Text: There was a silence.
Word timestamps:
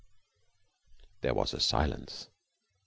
There 1.21 1.35
was 1.35 1.53
a 1.53 1.59
silence. 1.59 2.27